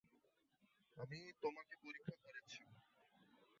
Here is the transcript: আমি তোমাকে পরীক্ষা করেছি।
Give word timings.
আমি 0.97 1.19
তোমাকে 1.41 1.75
পরীক্ষা 1.83 2.15
করেছি। 2.23 2.61